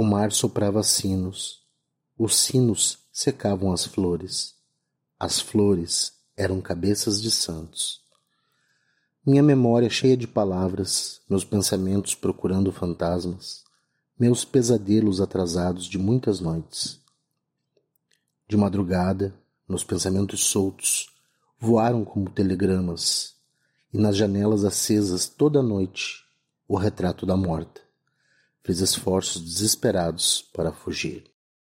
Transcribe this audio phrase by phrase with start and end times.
[0.00, 1.60] O mar soprava sinos,
[2.16, 4.54] os sinos secavam as flores,
[5.18, 8.00] as flores eram cabeças de santos.
[9.26, 13.64] Minha memória cheia de palavras, meus pensamentos procurando fantasmas,
[14.16, 17.00] meus pesadelos atrasados de muitas noites.
[18.46, 19.34] De madrugada,
[19.68, 21.08] meus pensamentos soltos
[21.58, 23.34] voaram como telegramas,
[23.92, 26.24] e nas janelas acesas toda noite
[26.68, 27.87] o retrato da morta
[28.68, 31.24] fez esforços desesperados para fugir.